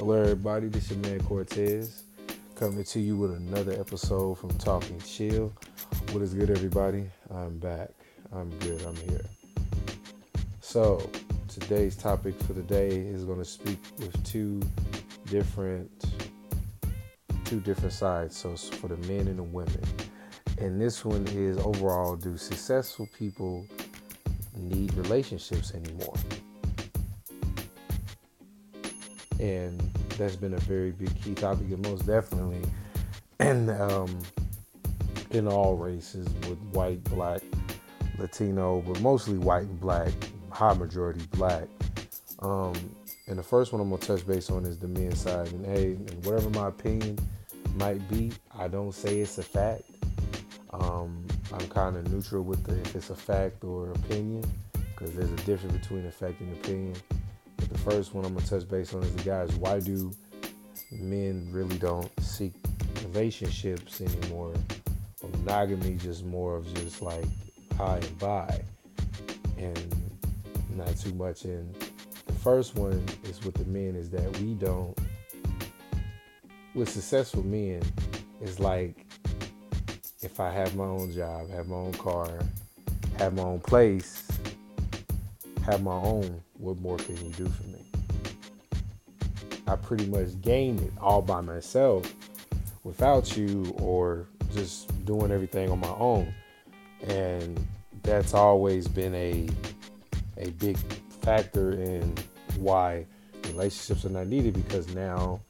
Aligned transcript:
Hello, 0.00 0.14
everybody. 0.14 0.68
This 0.68 0.90
is 0.90 0.96
your 0.96 1.00
man 1.00 1.20
Cortez 1.24 2.04
coming 2.54 2.84
to 2.84 2.98
you 2.98 3.18
with 3.18 3.32
another 3.32 3.72
episode 3.72 4.38
from 4.38 4.48
Talking 4.56 4.98
Chill. 5.00 5.52
What 6.12 6.22
is 6.22 6.32
good, 6.32 6.48
everybody? 6.48 7.04
I'm 7.30 7.58
back. 7.58 7.90
I'm 8.32 8.48
good. 8.60 8.80
I'm 8.80 8.96
here. 8.96 9.26
So, 10.62 11.06
today's 11.48 11.96
topic 11.96 12.34
for 12.44 12.54
the 12.54 12.62
day 12.62 12.88
is 12.88 13.26
going 13.26 13.40
to 13.40 13.44
speak 13.44 13.76
with 13.98 14.24
two 14.24 14.62
different 15.26 15.90
two 17.44 17.60
different 17.60 17.92
sides. 17.92 18.34
So, 18.34 18.56
for 18.56 18.88
the 18.88 18.96
men 19.06 19.28
and 19.28 19.38
the 19.38 19.42
women. 19.42 19.84
And 20.56 20.80
this 20.80 21.04
one 21.04 21.26
is 21.26 21.58
overall: 21.58 22.16
Do 22.16 22.38
successful 22.38 23.06
people 23.18 23.66
need 24.56 24.94
relationships 24.94 25.74
anymore? 25.74 26.14
And 29.40 29.80
that's 30.18 30.36
been 30.36 30.54
a 30.54 30.60
very 30.60 30.92
big 30.92 31.14
key 31.20 31.34
topic, 31.34 31.70
and 31.70 31.84
most 31.86 32.06
definitely, 32.06 32.62
and 33.40 33.70
um, 33.70 34.18
in 35.30 35.48
all 35.48 35.76
races, 35.76 36.28
with 36.48 36.58
white, 36.72 37.02
black, 37.04 37.40
Latino, 38.18 38.82
but 38.86 39.00
mostly 39.00 39.38
white 39.38 39.62
and 39.62 39.80
black, 39.80 40.12
high 40.50 40.74
majority 40.74 41.26
black. 41.32 41.64
Um, 42.40 42.74
and 43.26 43.38
the 43.38 43.42
first 43.42 43.72
one 43.72 43.80
I'm 43.80 43.88
gonna 43.90 44.02
touch 44.02 44.26
base 44.26 44.50
on 44.50 44.66
is 44.66 44.78
the 44.78 44.88
men's 44.88 45.20
side, 45.20 45.52
and 45.52 45.64
hey, 45.64 45.92
and 45.92 46.24
whatever 46.24 46.50
my 46.50 46.68
opinion 46.68 47.18
might 47.76 48.06
be, 48.10 48.32
I 48.58 48.68
don't 48.68 48.92
say 48.92 49.20
it's 49.20 49.38
a 49.38 49.42
fact. 49.42 49.84
Um, 50.72 51.24
I'm 51.52 51.66
kind 51.68 51.96
of 51.96 52.10
neutral 52.12 52.42
with 52.42 52.62
the 52.64 52.78
if 52.80 52.94
it's 52.94 53.10
a 53.10 53.16
fact 53.16 53.64
or 53.64 53.90
opinion, 53.92 54.44
because 54.72 55.14
there's 55.14 55.32
a 55.32 55.44
difference 55.46 55.78
between 55.78 56.06
a 56.06 56.10
fact 56.10 56.40
and 56.40 56.52
opinion. 56.52 56.96
The 57.70 57.78
first 57.78 58.14
one 58.14 58.24
I'm 58.24 58.34
gonna 58.34 58.46
touch 58.46 58.68
base 58.68 58.92
on 58.94 59.02
is 59.02 59.14
the 59.14 59.22
guys. 59.22 59.50
Why 59.56 59.80
do 59.80 60.12
men 60.90 61.48
really 61.52 61.78
don't 61.78 62.10
seek 62.20 62.52
relationships 63.04 64.00
anymore? 64.00 64.54
Or 65.22 65.28
monogamy 65.30 65.96
just 65.96 66.24
more 66.24 66.56
of 66.56 66.72
just 66.74 67.00
like 67.02 67.24
hi 67.76 67.96
and 67.98 68.18
bye, 68.18 68.60
and 69.56 69.94
not 70.76 70.96
too 70.96 71.14
much. 71.14 71.44
And 71.44 71.74
the 72.26 72.32
first 72.32 72.74
one 72.74 73.04
is 73.24 73.42
with 73.44 73.54
the 73.54 73.64
men 73.66 73.94
is 73.94 74.10
that 74.10 74.38
we 74.38 74.54
don't. 74.54 74.98
With 76.74 76.88
successful 76.88 77.44
men, 77.44 77.82
it's 78.40 78.60
like 78.60 79.06
if 80.22 80.38
I 80.38 80.50
have 80.50 80.76
my 80.76 80.84
own 80.84 81.12
job, 81.12 81.50
have 81.50 81.68
my 81.68 81.76
own 81.76 81.92
car, 81.94 82.40
have 83.18 83.34
my 83.34 83.42
own 83.42 83.60
place, 83.60 84.29
have 85.64 85.82
my 85.82 85.92
own, 85.92 86.42
what 86.54 86.78
more 86.80 86.96
can 86.96 87.16
you 87.16 87.32
do 87.32 87.46
for 87.46 87.64
me? 87.64 87.84
I 89.66 89.76
pretty 89.76 90.06
much 90.06 90.40
gained 90.40 90.80
it 90.80 90.92
all 91.00 91.22
by 91.22 91.40
myself 91.40 92.12
without 92.82 93.36
you 93.36 93.74
or 93.78 94.26
just 94.52 95.04
doing 95.04 95.30
everything 95.30 95.70
on 95.70 95.80
my 95.80 95.94
own. 95.98 96.32
And 97.06 97.66
that's 98.02 98.34
always 98.34 98.88
been 98.88 99.14
a 99.14 99.48
a 100.38 100.50
big 100.52 100.78
factor 101.20 101.72
in 101.72 102.14
why 102.56 103.04
relationships 103.46 104.04
are 104.04 104.10
not 104.10 104.26
needed 104.26 104.54
because 104.54 104.88
now 104.94 105.40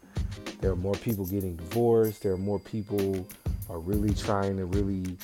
there 0.60 0.70
are 0.70 0.76
more 0.76 0.94
people 0.94 1.24
getting 1.24 1.56
divorced, 1.56 2.22
there 2.22 2.32
are 2.32 2.38
more 2.38 2.58
people 2.58 3.26
are 3.68 3.78
really 3.78 4.12
trying 4.12 4.56
to 4.56 4.64
really 4.66 5.16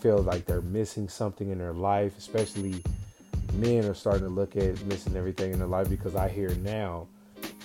feel 0.00 0.18
like 0.18 0.44
they're 0.44 0.60
missing 0.60 1.08
something 1.08 1.50
in 1.50 1.58
their 1.58 1.72
life, 1.72 2.16
especially 2.18 2.82
men 3.54 3.84
are 3.84 3.94
starting 3.94 4.24
to 4.24 4.28
look 4.28 4.56
at 4.56 4.84
missing 4.86 5.16
everything 5.16 5.52
in 5.52 5.58
their 5.58 5.68
life 5.68 5.88
because 5.88 6.14
I 6.14 6.28
hear 6.28 6.50
now, 6.56 7.08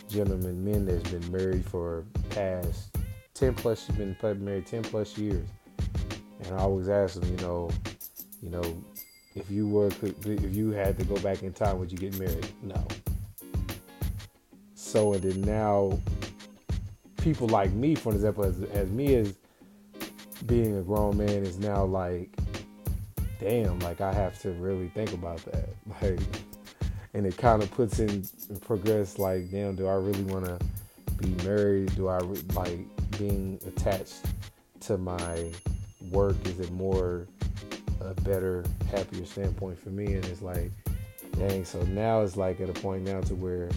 gentlemen, 0.09 0.63
men 0.63 0.85
that's 0.85 1.09
been 1.09 1.31
married 1.31 1.65
for 1.65 2.05
past 2.29 2.95
10 3.33 3.55
plus, 3.55 3.85
been 3.89 4.15
married 4.21 4.65
10 4.65 4.83
plus 4.83 5.17
years. 5.17 5.47
And 6.43 6.55
I 6.55 6.59
always 6.59 6.89
ask 6.89 7.19
them, 7.19 7.29
you 7.29 7.37
know, 7.45 7.69
you 8.41 8.49
know, 8.49 8.83
if 9.35 9.49
you 9.49 9.67
were, 9.67 9.87
if 9.87 10.55
you 10.55 10.71
had 10.71 10.97
to 10.97 11.05
go 11.05 11.15
back 11.19 11.43
in 11.43 11.53
time, 11.53 11.79
would 11.79 11.91
you 11.91 11.97
get 11.97 12.17
married? 12.17 12.47
No. 12.63 12.87
So 14.73 15.13
and 15.13 15.21
then 15.21 15.41
now, 15.41 15.99
people 17.17 17.47
like 17.47 17.71
me, 17.71 17.95
for 17.95 18.13
example, 18.13 18.45
as, 18.45 18.61
as 18.71 18.89
me 18.89 19.15
as 19.15 19.35
being 20.45 20.77
a 20.77 20.81
grown 20.81 21.17
man, 21.17 21.43
is 21.43 21.59
now 21.59 21.85
like 21.85 22.35
damn, 23.39 23.79
like 23.79 24.01
I 24.01 24.13
have 24.13 24.39
to 24.41 24.51
really 24.51 24.89
think 24.89 25.13
about 25.13 25.43
that. 25.45 25.69
Like, 26.01 26.19
and 27.15 27.25
it 27.25 27.37
kind 27.37 27.63
of 27.63 27.71
puts 27.71 27.99
in 27.99 28.23
progress, 28.61 29.17
like, 29.17 29.49
damn, 29.49 29.75
do 29.75 29.87
I 29.87 29.95
really 29.95 30.23
want 30.23 30.45
to 30.45 30.59
be 31.17 31.29
married? 31.43 31.95
Do 31.95 32.07
I 32.07 32.19
like 32.19 32.79
being 33.17 33.59
attached 33.65 34.25
to 34.81 34.97
my 34.97 35.51
work? 36.11 36.35
Is 36.45 36.59
it 36.59 36.71
more 36.71 37.27
a 38.01 38.13
better, 38.21 38.63
happier 38.91 39.25
standpoint 39.25 39.79
for 39.79 39.89
me? 39.89 40.13
And 40.13 40.25
it's 40.25 40.43
like, 40.43 40.71
dang, 41.37 41.65
so 41.65 41.81
now 41.83 42.21
it's 42.21 42.37
like 42.37 42.61
at 42.61 42.69
a 42.69 42.73
point 42.73 43.03
now 43.03 43.21
to 43.21 43.33
where 43.33 43.69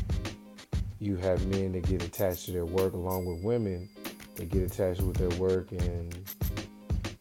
you 1.00 1.16
have 1.16 1.44
men 1.46 1.72
that 1.72 1.88
get 1.88 2.02
attached 2.04 2.44
to 2.46 2.52
their 2.52 2.66
work 2.66 2.92
along 2.92 3.24
with 3.24 3.42
women 3.42 3.88
that 4.36 4.50
get 4.50 4.62
attached 4.62 5.00
with 5.00 5.16
their 5.16 5.36
work 5.40 5.72
and 5.72 6.16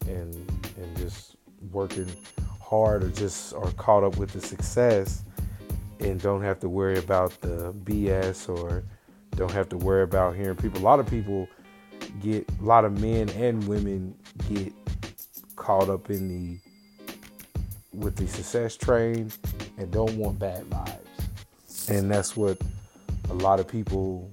and 0.06 0.34
and 0.76 0.96
just 0.96 1.36
working 1.70 2.10
hard 2.72 3.04
or 3.04 3.10
just 3.10 3.52
are 3.52 3.70
caught 3.72 4.02
up 4.02 4.16
with 4.16 4.30
the 4.32 4.40
success 4.40 5.24
and 6.00 6.18
don't 6.22 6.40
have 6.40 6.58
to 6.58 6.70
worry 6.70 6.96
about 6.96 7.38
the 7.42 7.70
BS 7.84 8.48
or 8.48 8.82
don't 9.36 9.50
have 9.50 9.68
to 9.68 9.76
worry 9.76 10.04
about 10.04 10.34
hearing 10.34 10.56
people. 10.56 10.80
A 10.80 10.82
lot 10.82 10.98
of 10.98 11.06
people 11.06 11.46
get, 12.22 12.48
a 12.62 12.64
lot 12.64 12.86
of 12.86 12.98
men 12.98 13.28
and 13.28 13.62
women 13.68 14.14
get 14.48 14.72
caught 15.54 15.90
up 15.90 16.08
in 16.08 16.28
the, 16.28 16.58
with 17.92 18.16
the 18.16 18.26
success 18.26 18.74
train 18.74 19.30
and 19.76 19.90
don't 19.90 20.16
want 20.16 20.38
bad 20.38 20.64
vibes. 20.70 21.90
And 21.90 22.10
that's 22.10 22.38
what 22.38 22.56
a 23.28 23.34
lot 23.34 23.60
of 23.60 23.68
people 23.68 24.30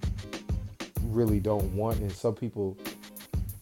really 1.07 1.41
don't 1.41 1.75
want. 1.75 1.99
And 1.99 2.09
some 2.09 2.35
people, 2.35 2.77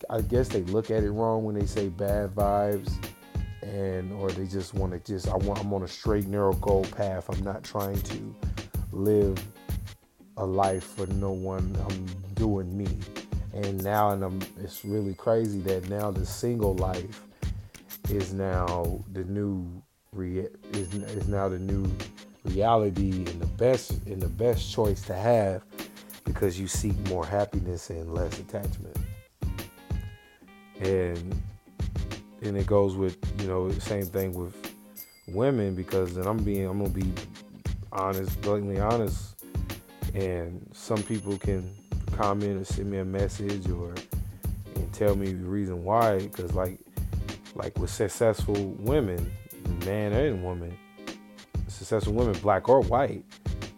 I 0.08 0.22
guess 0.22 0.50
they 0.50 0.62
look 0.66 0.92
at 0.92 1.04
it 1.04 1.10
wrong 1.10 1.46
when 1.46 1.56
they 1.58 1.66
say 1.66 1.90
bad 1.90 2.36
vibes 2.36 3.07
and 3.68 4.14
or 4.14 4.32
they 4.32 4.46
just 4.46 4.74
want 4.74 4.94
to 4.94 5.00
just 5.00 5.28
I 5.28 5.36
want 5.38 5.60
I'm 5.60 5.74
on 5.74 5.84
a 5.84 5.88
straight 5.88 6.28
narrow 6.28 6.54
goal 6.54 6.86
path. 6.86 7.30
I'm 7.30 7.44
not 7.44 7.64
trying 7.64 8.02
to 8.02 8.36
live 8.92 9.38
a 10.38 10.46
life 10.46 10.84
for 10.84 11.08
no 11.08 11.32
one. 11.32 11.76
I'm 11.90 12.06
doing 12.34 12.78
me. 12.78 12.88
And 13.54 13.84
now 13.84 14.12
and 14.12 14.24
I'm 14.24 14.40
it's 14.62 14.86
really 14.86 15.14
crazy 15.14 15.60
that 15.62 15.90
now 15.90 16.12
the 16.12 16.26
single 16.26 16.76
life 16.76 17.24
is 18.10 18.34
now 18.34 19.04
the 19.12 19.24
new 19.26 19.82
is, 20.18 20.94
is 20.94 21.28
now 21.28 21.50
the 21.50 21.60
new 21.60 21.86
reality 22.46 23.12
and 23.12 23.42
the 23.42 23.48
best 23.58 23.92
and 24.06 24.22
the 24.22 24.30
best 24.30 24.72
choice 24.72 25.02
to 25.04 25.14
have 25.14 25.64
because 26.24 26.60
you 26.60 26.68
seek 26.68 26.98
more 27.10 27.26
happiness 27.26 27.90
and 27.90 28.14
less 28.14 28.40
attachment. 28.40 28.98
And 30.80 31.42
and 32.48 32.58
it 32.58 32.66
goes 32.66 32.96
with 32.96 33.18
you 33.42 33.48
know 33.48 33.70
same 33.74 34.06
thing 34.06 34.34
with 34.34 34.56
women 35.28 35.76
because 35.76 36.16
then 36.16 36.26
I'm 36.26 36.38
being 36.38 36.66
I'm 36.66 36.80
gonna 36.80 36.90
be 36.90 37.12
honest, 37.92 38.42
blatantly 38.42 38.80
honest, 38.80 39.44
and 40.14 40.68
some 40.74 41.04
people 41.04 41.38
can 41.38 41.76
comment 42.16 42.62
or 42.62 42.66
send 42.66 42.90
me 42.90 42.98
a 42.98 43.06
message 43.06 43.70
or 43.70 43.94
and 44.76 44.94
tell 44.94 45.16
me 45.16 45.34
the 45.34 45.46
reason 45.48 45.84
why 45.84 46.20
because 46.20 46.54
like 46.54 46.80
like 47.56 47.78
with 47.78 47.90
successful 47.90 48.56
women, 48.80 49.32
man 49.86 50.14
and 50.14 50.44
woman, 50.44 50.78
successful 51.68 52.14
women, 52.14 52.40
black 52.40 52.70
or 52.70 52.82
white, 52.82 53.26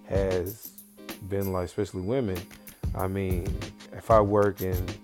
has 0.08 0.72
been 1.28 1.52
like 1.52 1.66
especially 1.66 2.02
women. 2.02 2.38
I 2.96 3.08
mean, 3.08 3.48
if 3.94 4.12
I 4.12 4.20
work 4.20 4.62
and 4.62 4.98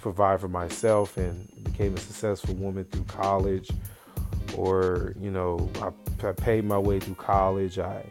provide 0.00 0.40
for 0.40 0.48
myself 0.48 1.16
and 1.16 1.48
became 1.78 1.94
a 1.94 2.00
successful 2.00 2.54
woman 2.56 2.84
through 2.90 3.04
college, 3.04 3.70
or 4.56 5.14
you 5.20 5.30
know, 5.30 5.70
I, 5.80 6.26
I 6.26 6.32
paid 6.32 6.64
my 6.64 6.78
way 6.78 6.98
through 6.98 7.14
college. 7.14 7.78
I 7.78 8.04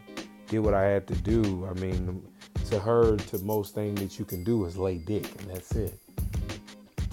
did 0.46 0.60
what 0.60 0.72
I 0.72 0.84
had 0.84 1.06
to 1.08 1.14
do. 1.16 1.68
I 1.70 1.78
mean, 1.78 2.22
to 2.70 2.78
her, 2.78 3.16
to 3.16 3.38
most 3.40 3.74
thing 3.74 3.94
that 3.96 4.18
you 4.18 4.24
can 4.24 4.42
do 4.42 4.64
is 4.64 4.78
lay 4.78 4.96
dick, 4.96 5.30
and 5.38 5.50
that's 5.50 5.72
it. 5.72 5.98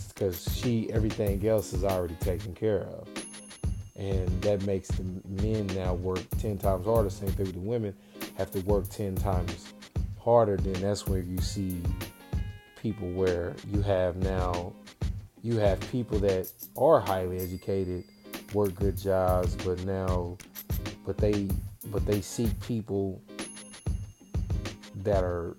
Because 0.08 0.48
she, 0.56 0.90
everything 0.94 1.46
else 1.46 1.74
is 1.74 1.84
already 1.84 2.16
taken 2.16 2.54
care 2.54 2.84
of, 2.84 3.10
and 3.98 4.30
that 4.42 4.66
makes 4.66 4.88
the 4.88 5.04
men 5.26 5.68
now 5.68 5.94
work 5.94 6.22
ten 6.38 6.58
times 6.58 6.86
harder. 6.86 7.10
Same 7.10 7.32
thing 7.32 7.48
with 7.48 7.56
the 7.56 7.60
women 7.60 7.94
have 8.38 8.50
to 8.52 8.62
work 8.62 8.88
ten 8.90 9.16
times 9.16 9.74
harder. 10.22 10.56
Then 10.56 10.82
that's 10.82 11.06
where 11.06 11.20
you 11.20 11.40
see 11.40 11.82
people 12.82 13.10
where 13.10 13.56
you 13.74 13.82
have 13.82 14.16
now 14.16 14.72
you 15.46 15.58
have 15.60 15.80
people 15.92 16.18
that 16.18 16.52
are 16.76 17.00
highly 17.00 17.38
educated, 17.38 18.04
work 18.54 18.74
good 18.74 18.98
jobs, 18.98 19.54
but 19.58 19.80
now, 19.86 20.36
but 21.06 21.20
they, 21.20 21.48
but 21.92 22.04
they 22.08 22.20
seek 22.20 22.50
people 22.62 23.22
that 25.04 25.24
are 25.24 25.56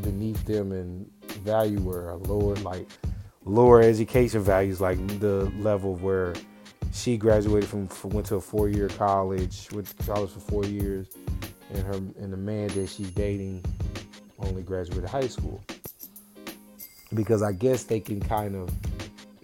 beneath 0.00 0.44
them 0.44 0.70
in 0.70 1.10
value 1.42 1.90
or 1.90 2.10
a 2.10 2.16
lower 2.18 2.54
like 2.56 2.86
lower 3.44 3.82
education 3.82 4.42
values, 4.42 4.80
like 4.80 5.04
the 5.18 5.50
level 5.58 5.96
where 5.96 6.32
she 6.92 7.16
graduated 7.16 7.68
from, 7.68 7.88
went 8.10 8.26
to 8.26 8.36
a 8.36 8.40
four 8.40 8.68
year 8.68 8.86
college, 8.90 9.66
went 9.72 9.88
to 9.88 10.06
college 10.06 10.30
for 10.30 10.38
four 10.38 10.64
years, 10.66 11.08
and 11.74 11.84
her 11.84 11.94
and 11.94 12.32
the 12.32 12.36
man 12.36 12.68
that 12.68 12.88
she's 12.90 13.10
dating 13.10 13.64
only 14.38 14.62
graduated 14.62 15.10
high 15.10 15.26
school. 15.26 15.60
Because 17.14 17.42
I 17.42 17.52
guess 17.52 17.84
they 17.84 18.00
can 18.00 18.20
kind 18.20 18.54
of, 18.54 18.70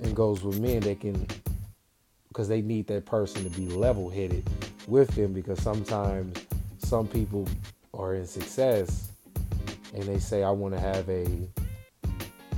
and 0.01 0.15
goes 0.15 0.43
with 0.43 0.61
men, 0.61 0.81
they 0.81 0.95
can, 0.95 1.27
because 2.29 2.49
they 2.49 2.63
need 2.63 2.87
that 2.89 3.07
person 3.07 3.43
to 3.45 3.51
be 3.59 3.67
level 3.69 4.09
headed 4.09 4.49
with 4.87 5.09
them. 5.17 5.33
Because 5.33 5.61
sometimes 5.61 6.39
some 6.79 7.09
people 7.09 7.49
are 7.93 8.15
in 8.15 8.27
success 8.27 9.11
and 9.95 10.05
they 10.05 10.19
say, 10.19 10.43
I 10.43 10.51
want 10.51 10.75
to 10.75 10.81
have 10.81 11.09
a 11.09 11.27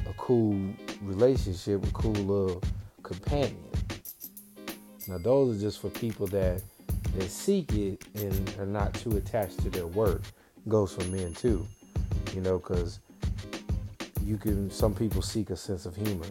a 0.08 0.12
cool 0.16 0.58
relationship, 1.02 1.84
a 1.84 1.90
cool 1.92 2.12
little 2.12 2.62
companion. 3.02 3.56
Now 5.06 5.18
those 5.18 5.56
are 5.56 5.60
just 5.60 5.80
for 5.80 5.90
people 5.90 6.26
that 6.28 6.62
that 7.14 7.30
seek 7.30 7.72
it 7.72 8.04
and 8.14 8.54
are 8.58 8.66
not 8.66 8.92
too 8.94 9.16
attached 9.16 9.60
to 9.60 9.70
their 9.70 9.86
work. 9.86 10.22
Goes 10.68 10.92
for 10.92 11.04
men 11.04 11.32
too, 11.32 11.66
you 12.34 12.40
know, 12.40 12.58
because 12.58 13.00
you 14.28 14.36
can. 14.36 14.70
Some 14.70 14.94
people 14.94 15.22
seek 15.22 15.48
a 15.50 15.56
sense 15.56 15.86
of 15.86 15.96
humor, 15.96 16.26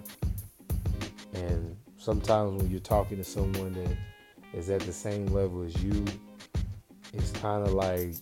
and 1.34 1.76
sometimes 1.98 2.62
when 2.62 2.70
you're 2.70 2.80
talking 2.80 3.18
to 3.18 3.24
someone 3.24 3.74
that 3.74 3.98
is 4.54 4.70
at 4.70 4.82
the 4.82 4.94
same 4.94 5.26
level 5.28 5.64
as 5.64 5.82
you, 5.84 6.06
it's 7.14 7.32
kind 7.32 7.66
of 7.66 7.74
like, 7.74 8.14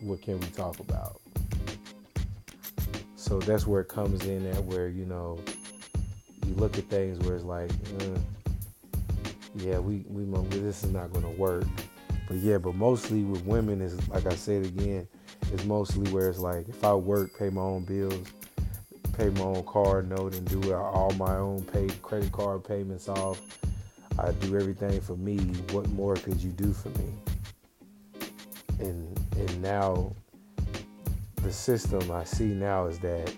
what 0.00 0.20
can 0.20 0.38
we 0.38 0.46
talk 0.48 0.78
about? 0.80 1.20
So 3.16 3.38
that's 3.38 3.66
where 3.66 3.80
it 3.80 3.88
comes 3.88 4.26
in 4.26 4.46
at 4.46 4.62
where 4.64 4.88
you 4.88 5.06
know 5.06 5.40
you 6.46 6.54
look 6.54 6.76
at 6.76 6.84
things 6.84 7.18
where 7.20 7.34
it's 7.34 7.44
like. 7.44 7.70
Uh, 8.00 8.18
yeah, 9.56 9.78
we 9.78 10.04
we 10.08 10.24
this 10.48 10.82
is 10.82 10.92
not 10.92 11.12
going 11.12 11.24
to 11.24 11.40
work. 11.40 11.64
But 12.26 12.38
yeah, 12.38 12.56
but 12.56 12.74
mostly 12.74 13.22
with 13.22 13.44
women 13.44 13.82
is 13.82 14.08
like 14.08 14.24
I 14.26 14.34
said 14.34 14.64
again, 14.64 15.06
it's 15.52 15.64
mostly 15.64 16.10
where 16.10 16.30
it's 16.30 16.38
like 16.38 16.68
if 16.68 16.82
I 16.84 16.94
work, 16.94 17.38
pay 17.38 17.50
my 17.50 17.60
own 17.60 17.84
bills, 17.84 18.26
pay 19.12 19.28
my 19.30 19.42
own 19.42 19.64
car 19.64 20.02
note, 20.02 20.34
and 20.34 20.46
do 20.48 20.74
all 20.74 21.12
my 21.12 21.36
own 21.36 21.62
pay 21.64 21.88
credit 22.02 22.32
card 22.32 22.64
payments 22.64 23.08
off. 23.08 23.40
I 24.18 24.32
do 24.32 24.56
everything 24.56 25.00
for 25.00 25.16
me. 25.16 25.38
What 25.72 25.88
more 25.90 26.14
could 26.16 26.42
you 26.42 26.50
do 26.50 26.72
for 26.72 26.90
me? 26.90 27.12
And 28.78 29.18
and 29.36 29.62
now 29.62 30.14
the 31.42 31.52
system 31.52 32.10
I 32.10 32.24
see 32.24 32.54
now 32.54 32.86
is 32.86 32.98
that 33.00 33.32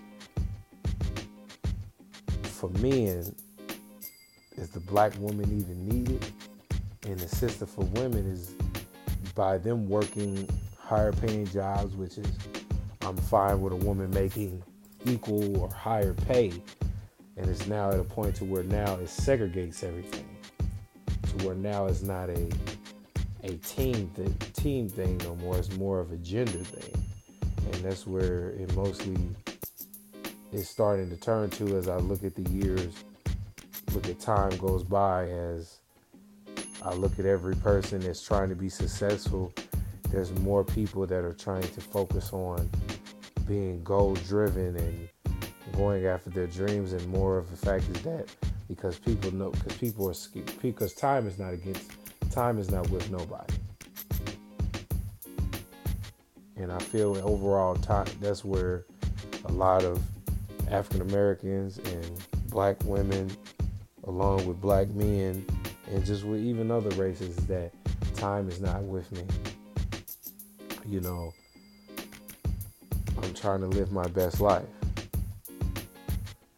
for 2.43 2.69
men 2.79 3.35
is 4.57 4.69
the 4.69 4.79
black 4.79 5.13
woman 5.19 5.45
even 5.57 5.87
needed? 5.87 6.25
And 7.03 7.19
the 7.19 7.27
system 7.27 7.67
for 7.67 7.85
women 7.99 8.25
is 8.25 8.53
by 9.35 9.57
them 9.57 9.87
working 9.89 10.47
higher 10.77 11.11
paying 11.11 11.45
jobs, 11.47 11.95
which 11.95 12.17
is 12.17 12.27
I'm 13.01 13.17
fine 13.17 13.61
with 13.61 13.73
a 13.73 13.77
woman 13.77 14.09
making 14.11 14.63
equal 15.05 15.57
or 15.57 15.69
higher 15.69 16.13
pay. 16.13 16.51
And 17.37 17.49
it's 17.49 17.67
now 17.67 17.91
at 17.91 17.99
a 17.99 18.03
point 18.03 18.35
to 18.37 18.45
where 18.45 18.63
now 18.63 18.95
it 18.95 19.07
segregates 19.07 19.83
everything. 19.83 20.25
To 21.23 21.45
where 21.45 21.55
now 21.55 21.85
it's 21.87 22.01
not 22.01 22.29
a 22.29 22.49
a 23.43 23.55
team 23.57 24.09
th- 24.15 24.53
team 24.53 24.89
thing 24.89 25.17
no 25.19 25.35
more. 25.35 25.57
It's 25.57 25.75
more 25.77 25.99
of 25.99 26.11
a 26.11 26.17
gender 26.17 26.51
thing. 26.51 27.03
And 27.65 27.75
that's 27.83 28.07
where 28.07 28.51
it 28.51 28.73
mostly 28.75 29.17
is 30.51 30.69
starting 30.69 31.09
to 31.09 31.17
turn 31.17 31.49
to 31.51 31.77
as 31.77 31.87
I 31.87 31.97
look 31.97 32.23
at 32.23 32.35
the 32.35 32.49
years 32.49 32.93
look 33.95 34.09
at 34.09 34.19
time 34.19 34.55
goes 34.57 34.83
by 34.83 35.29
as 35.29 35.79
I 36.83 36.93
look 36.93 37.17
at 37.17 37.25
every 37.25 37.55
person 37.55 38.01
that's 38.01 38.21
trying 38.21 38.49
to 38.49 38.55
be 38.55 38.67
successful, 38.67 39.53
there's 40.11 40.37
more 40.39 40.65
people 40.65 41.07
that 41.07 41.23
are 41.23 41.33
trying 41.33 41.63
to 41.63 41.81
focus 41.81 42.33
on 42.33 42.69
being 43.47 43.83
goal 43.83 44.15
driven 44.27 44.75
and 44.75 45.09
going 45.75 46.05
after 46.05 46.29
their 46.29 46.47
dreams 46.47 46.93
and 46.93 47.05
more 47.07 47.37
of 47.37 47.49
the 47.51 47.57
fact 47.57 47.83
is 47.95 48.01
that 48.03 48.27
because 48.67 48.97
people 48.97 49.31
know 49.33 49.51
because 49.51 49.77
people 49.77 50.09
are 50.09 50.41
because 50.61 50.93
time 50.93 51.27
is 51.27 51.37
not 51.37 51.53
against 51.53 51.91
time 52.31 52.57
is 52.57 52.71
not 52.71 52.89
with 52.89 53.09
nobody 53.11 53.53
and 56.57 56.71
i 56.71 56.79
feel 56.79 57.17
overall 57.27 57.75
time 57.75 58.07
that's 58.21 58.45
where 58.45 58.85
a 59.45 59.51
lot 59.51 59.83
of 59.83 60.01
african 60.69 61.01
americans 61.01 61.77
and 61.77 62.11
black 62.49 62.77
women 62.83 63.29
along 64.05 64.45
with 64.45 64.59
black 64.61 64.87
men 64.89 65.45
and 65.91 66.05
just 66.05 66.23
with 66.23 66.41
even 66.41 66.71
other 66.71 66.89
races 66.91 67.35
that 67.47 67.71
time 68.15 68.47
is 68.47 68.61
not 68.61 68.81
with 68.83 69.11
me. 69.11 69.23
You 70.87 71.01
know, 71.01 71.33
trying 73.45 73.61
to 73.61 73.67
live 73.67 73.91
my 73.91 74.07
best 74.07 74.41
life. 74.41 74.65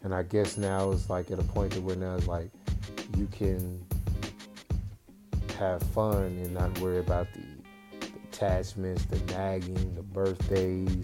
And 0.04 0.16
I 0.16 0.24
guess 0.24 0.56
now 0.56 0.89
it's 0.92 1.10
like 1.10 1.30
at 1.31 1.38
a 1.38 1.44
point 1.44 1.74
to 1.74 1.81
where 1.81 1.98
now 1.98 2.16
it's 2.16 2.28
like 2.28 2.50
you 3.18 3.28
can 3.28 3.86
have 5.60 5.84
fun 5.84 6.24
and 6.24 6.54
not 6.54 6.80
worry 6.80 7.00
about 7.00 7.28
the, 7.34 7.42
the 8.00 8.07
attachments, 8.31 9.04
the 9.04 9.19
nagging, 9.34 9.95
the 9.95 10.01
birthdays, 10.01 11.04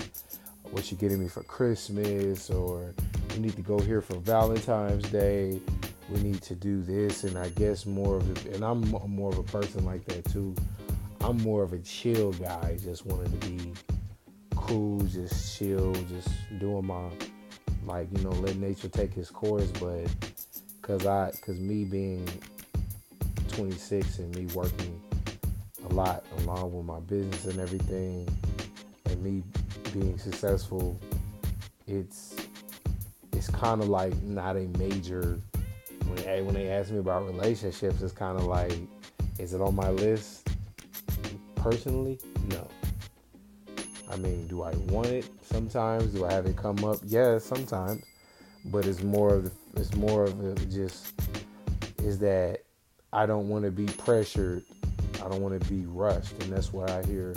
what 0.72 0.90
you're 0.90 1.00
getting 1.02 1.20
me 1.20 1.28
for 1.28 1.44
Christmas, 1.44 2.50
or 2.50 2.94
you 3.34 3.42
need 3.42 3.58
to 3.58 3.62
go 3.62 3.78
here 3.78 4.00
for 4.00 4.16
Valentine's 4.20 5.04
Day 5.10 5.60
we 6.10 6.22
need 6.22 6.42
to 6.42 6.54
do 6.54 6.82
this 6.82 7.24
and 7.24 7.38
i 7.38 7.48
guess 7.50 7.86
more 7.86 8.18
of 8.18 8.30
it 8.30 8.54
and 8.54 8.62
i'm 8.62 8.82
more 9.08 9.32
of 9.32 9.38
a 9.38 9.44
person 9.44 9.86
like 9.86 10.04
that 10.04 10.22
too 10.26 10.54
i'm 11.22 11.38
more 11.38 11.64
of 11.64 11.72
a 11.72 11.80
chill 11.80 12.34
guy 12.34 12.78
just 12.84 13.06
wanting 13.06 13.40
to 13.40 13.48
be 13.48 13.74
cool 14.68 15.00
just 15.02 15.58
chill 15.58 15.94
just 16.10 16.30
doing 16.60 16.86
my 16.86 17.10
like 17.86 18.08
you 18.16 18.24
know 18.24 18.32
let 18.32 18.56
nature 18.58 18.88
take 18.88 19.16
its 19.18 19.30
course 19.30 19.72
but 19.80 20.08
because 20.82 21.06
i 21.06 21.32
because 21.32 21.60
me 21.60 21.84
being 21.84 22.28
26 23.50 24.20
and 24.20 24.36
me 24.36 24.46
working 24.56 25.02
a 25.90 25.94
lot 25.94 26.26
along 26.40 26.74
with 26.74 26.86
my 26.86 27.00
business 27.02 27.46
and 27.46 27.60
everything 27.60 28.28
and 29.06 29.24
me 29.24 29.44
being 29.92 30.18
successful 30.18 31.00
it's 31.88 32.36
it's 33.34 33.50
kind 33.50 33.82
of 33.82 33.90
like 33.90 34.16
not 34.24 34.56
a 34.56 34.68
major 34.78 35.40
when 36.08 36.46
when 36.46 36.56
they 36.56 36.70
ask 36.70 36.92
me 36.92 37.00
about 37.00 37.26
relationships, 37.26 38.02
it's 38.02 38.14
kind 38.14 38.38
of 38.38 38.46
like, 38.46 38.74
is 39.40 39.54
it 39.54 39.62
on 39.62 39.76
my 39.76 39.90
list? 39.90 40.48
Personally. 41.56 42.20
I 44.14 44.18
mean, 44.18 44.46
do 44.48 44.62
I 44.62 44.76
want 44.90 45.08
it 45.08 45.28
sometimes? 45.42 46.14
Do 46.14 46.26
I 46.26 46.32
have 46.32 46.46
it 46.46 46.56
come 46.56 46.84
up? 46.86 47.00
Yes, 47.04 47.44
sometimes. 47.44 48.04
But 48.66 48.86
it's 48.86 49.02
more 49.02 49.34
of 49.34 49.46
the, 49.46 49.82
it's 49.82 49.96
more 49.96 50.26
of 50.26 50.70
just 50.70 51.20
is 51.98 52.20
that 52.20 52.60
I 53.12 53.26
don't 53.26 53.50
want 53.50 53.66
to 53.66 53.72
be 53.72 53.86
pressured. 53.86 54.64
I 55.16 55.30
don't 55.30 55.42
want 55.42 55.60
to 55.60 55.70
be 55.70 55.86
rushed, 55.86 56.34
and 56.44 56.54
that's 56.54 56.72
what 56.72 56.92
I 56.92 57.02
hear 57.04 57.34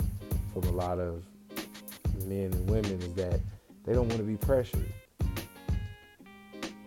from 0.53 0.63
a 0.63 0.71
lot 0.71 0.99
of 0.99 1.23
men 2.25 2.51
and 2.53 2.69
women 2.69 3.01
is 3.01 3.13
that 3.13 3.39
they 3.83 3.93
don't 3.93 4.07
want 4.07 4.17
to 4.19 4.23
be 4.23 4.37
pressured. 4.37 4.91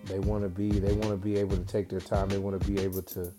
They 0.04 0.20
want 0.20 0.44
to 0.44 0.48
be 0.48 0.70
they 0.70 0.92
want 0.92 1.10
to 1.10 1.16
be 1.16 1.36
able 1.36 1.56
to 1.56 1.64
take 1.64 1.88
their 1.88 2.00
time. 2.00 2.28
They 2.28 2.38
want 2.38 2.60
to 2.60 2.66
be 2.68 2.80
able 2.80 3.02
to 3.02 3.32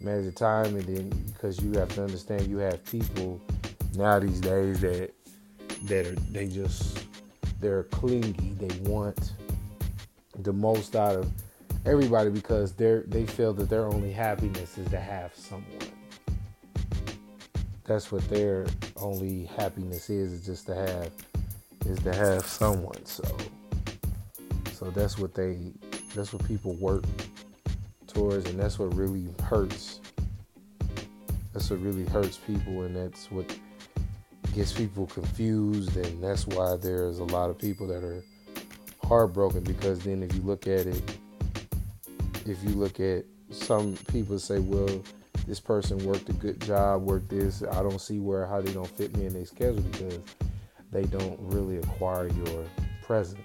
manage 0.00 0.26
the 0.26 0.32
time, 0.32 0.76
and 0.76 0.82
then 0.82 1.10
because 1.32 1.62
you 1.62 1.72
have 1.78 1.88
to 1.94 2.04
understand, 2.04 2.46
you 2.46 2.58
have 2.58 2.84
people 2.84 3.40
now 3.94 4.18
these 4.18 4.40
days 4.40 4.80
that 4.80 5.12
that 5.84 6.06
are 6.06 6.14
they 6.30 6.46
just 6.46 7.06
they're 7.60 7.84
clingy. 7.84 8.54
They 8.58 8.76
want 8.90 9.32
the 10.38 10.52
most 10.52 10.96
out 10.96 11.16
of 11.16 11.30
everybody 11.86 12.30
because 12.30 12.72
they're 12.72 13.04
they 13.06 13.26
feel 13.26 13.52
that 13.54 13.68
their 13.68 13.86
only 13.86 14.12
happiness 14.12 14.78
is 14.78 14.88
to 14.90 15.00
have 15.00 15.34
someone. 15.34 15.66
That's 17.84 18.12
what 18.12 18.28
their 18.28 18.66
only 18.96 19.46
happiness 19.46 20.08
is, 20.08 20.32
is 20.32 20.46
just 20.46 20.66
to 20.66 20.74
have 20.74 21.10
is 21.86 21.98
to 22.00 22.14
have 22.14 22.46
someone. 22.46 23.04
So 23.04 23.24
so 24.72 24.90
that's 24.90 25.18
what 25.18 25.34
they 25.34 25.72
that's 26.14 26.32
what 26.32 26.46
people 26.46 26.74
work 26.74 27.04
towards 28.06 28.48
and 28.48 28.58
that's 28.58 28.78
what 28.78 28.94
really 28.94 29.26
hurts. 29.44 30.00
That's 31.52 31.70
what 31.70 31.80
really 31.80 32.04
hurts 32.06 32.38
people 32.38 32.82
and 32.82 32.96
that's 32.96 33.30
what 33.30 33.46
gets 34.54 34.72
people 34.72 35.06
confused 35.06 35.96
and 35.96 36.22
that's 36.22 36.46
why 36.46 36.76
there's 36.76 37.18
a 37.18 37.24
lot 37.24 37.50
of 37.50 37.58
people 37.58 37.86
that 37.86 38.04
are 38.04 38.22
heartbroken 39.04 39.62
because 39.62 40.00
then 40.00 40.22
if 40.22 40.34
you 40.34 40.42
look 40.42 40.66
at 40.66 40.86
it 40.86 41.18
if 42.46 42.62
you 42.64 42.70
look 42.70 43.00
at 43.00 43.24
some 43.50 43.96
people 44.10 44.38
say 44.38 44.58
well 44.58 45.02
this 45.46 45.60
person 45.60 45.98
worked 46.04 46.28
a 46.28 46.32
good 46.34 46.60
job 46.60 47.02
worked 47.02 47.28
this 47.28 47.62
i 47.72 47.82
don't 47.82 48.00
see 48.00 48.18
where 48.18 48.46
how 48.46 48.60
they 48.60 48.72
don't 48.72 48.88
fit 48.96 49.16
me 49.16 49.26
in 49.26 49.32
their 49.32 49.44
schedule 49.44 49.82
because 49.82 50.20
they 50.92 51.04
don't 51.04 51.38
really 51.40 51.78
acquire 51.78 52.28
your 52.28 52.64
presence. 53.02 53.40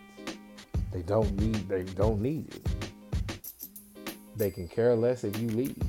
They 0.91 1.01
don't 1.01 1.31
need 1.39 1.67
they 1.67 1.83
don't 1.83 2.21
need 2.21 2.53
it. 2.53 2.67
They 4.35 4.51
can 4.51 4.67
care 4.67 4.95
less 4.95 5.23
if 5.23 5.39
you 5.39 5.47
leave. 5.49 5.81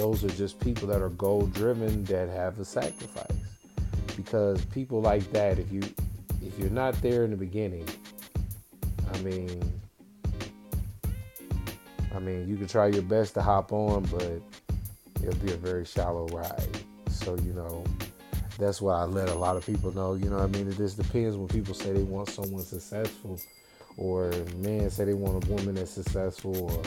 Those 0.00 0.24
are 0.24 0.30
just 0.30 0.58
people 0.60 0.88
that 0.88 1.02
are 1.02 1.10
goal 1.10 1.42
driven 1.48 2.04
that 2.04 2.30
have 2.30 2.58
a 2.58 2.64
sacrifice. 2.64 3.26
Because 4.16 4.64
people 4.64 5.02
like 5.02 5.30
that, 5.32 5.58
if 5.58 5.70
you 5.70 5.82
if 6.40 6.58
you're 6.58 6.70
not 6.70 6.94
there 7.02 7.22
in 7.24 7.30
the 7.30 7.36
beginning, 7.36 7.86
I 9.12 9.18
mean 9.18 9.62
I 12.14 12.18
mean 12.18 12.48
you 12.48 12.56
can 12.56 12.66
try 12.66 12.86
your 12.86 13.02
best 13.02 13.34
to 13.34 13.42
hop 13.42 13.74
on, 13.74 14.04
but 14.04 14.40
it'll 15.22 15.44
be 15.44 15.52
a 15.52 15.56
very 15.56 15.84
shallow 15.84 16.26
ride. 16.28 16.78
So, 17.10 17.36
you 17.36 17.52
know, 17.52 17.84
that's 18.58 18.80
why 18.80 18.94
I 18.94 19.04
let 19.04 19.28
a 19.28 19.34
lot 19.34 19.58
of 19.58 19.66
people 19.66 19.94
know, 19.94 20.14
you 20.14 20.30
know 20.30 20.38
I 20.38 20.46
mean? 20.46 20.66
It 20.66 20.78
just 20.78 20.96
depends 20.96 21.36
when 21.36 21.48
people 21.48 21.74
say 21.74 21.92
they 21.92 22.04
want 22.04 22.30
someone 22.30 22.64
successful 22.64 23.38
or 23.98 24.32
men 24.56 24.88
say 24.88 25.04
they 25.04 25.12
want 25.12 25.44
a 25.44 25.46
woman 25.52 25.74
that's 25.74 25.90
successful 25.90 26.70
or 26.70 26.82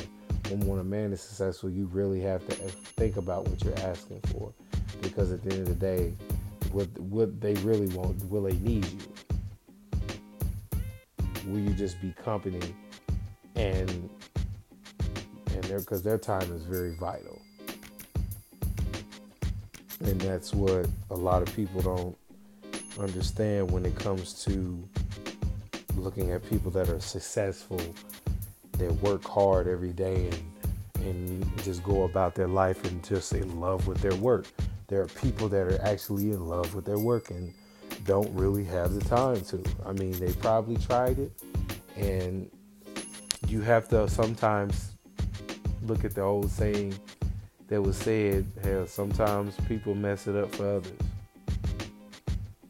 want 0.52 0.82
a 0.82 0.84
man 0.84 1.14
is 1.14 1.22
successful, 1.22 1.70
you 1.70 1.86
really 1.88 2.22
have 2.22 2.46
to 2.48 2.54
think 2.54 3.18
about 3.18 3.48
what 3.48 3.64
you're 3.64 3.80
asking 3.80 4.20
for. 4.32 4.54
Because 5.02 5.32
at 5.32 5.44
the 5.44 5.52
end 5.52 5.68
of 5.68 5.80
the 5.80 5.86
day, 5.86 6.14
what 6.72 6.88
what 7.00 7.42
they 7.42 7.54
really 7.56 7.88
want, 7.96 8.24
will 8.30 8.44
they 8.44 8.58
need 8.58 8.86
you? 8.86 9.00
Will 11.48 11.60
you 11.60 11.74
just 11.74 12.02
be 12.02 12.14
company 12.24 12.62
and 13.56 14.10
and 15.54 15.64
their 15.66 15.80
because 15.80 16.04
their 16.04 16.18
time 16.18 16.52
is 16.54 16.64
very 16.64 16.96
vital. 16.96 17.42
And 20.00 20.20
that's 20.20 20.54
what 20.54 20.88
a 21.12 21.16
lot 21.16 21.42
of 21.42 21.56
people 21.56 21.82
don't 21.82 22.18
understand 23.00 23.72
when 23.72 23.86
it 23.86 23.96
comes 23.96 24.44
to 24.46 24.88
looking 25.96 26.32
at 26.32 26.48
people 26.50 26.72
that 26.72 26.90
are 26.90 27.00
successful, 27.00 27.80
that 28.77 28.92
work 29.01 29.24
hard 29.24 29.68
every 29.68 29.94
day 29.94 30.27
and 30.27 30.44
and 31.06 31.63
just 31.63 31.84
go 31.84 32.03
about 32.03 32.34
their 32.34 32.48
life 32.48 32.84
and 32.86 33.03
just 33.03 33.34
in 33.34 33.60
love 33.60 33.88
with 33.88 34.00
their 34.00 34.15
work. 34.15 34.46
There 34.88 35.01
are 35.01 35.08
people 35.08 35.50
that 35.50 35.68
are 35.68 35.82
actually 35.82 36.32
in 36.32 36.48
love 36.48 36.74
with 36.75 36.86
their 36.86 37.00
work 37.00 37.30
and 37.30 37.53
don't 38.06 38.34
really 38.34 38.63
have 38.65 38.94
the 38.94 39.01
time 39.01 39.42
to. 39.46 39.63
I 39.86 39.94
mean, 39.94 40.12
they 40.20 40.32
probably 40.34 40.77
tried 40.77 41.20
it 41.20 41.32
and 41.96 42.50
you 43.48 43.62
have 43.62 43.88
to 43.89 44.08
sometimes 44.10 44.94
look 45.84 46.06
at 46.06 46.15
the 46.15 46.22
old 46.22 46.50
saying 46.50 46.98
that 47.68 47.82
was 47.82 47.98
said, 47.98 48.46
hell, 48.63 48.88
sometimes 48.88 49.56
people 49.68 49.96
mess 49.96 50.27
it 50.27 50.36
up 50.36 50.53
for 50.56 50.77
others. 50.77 50.92